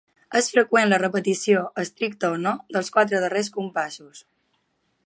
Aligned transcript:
És 0.37 0.47
freqüent 0.53 0.89
la 0.93 0.99
repetició 1.03 1.61
-estricta 1.67 2.33
o 2.39 2.41
no- 2.47 2.57
dels 2.77 2.91
quatre 2.97 3.21
darrers 3.27 3.53
compassos. 3.61 4.27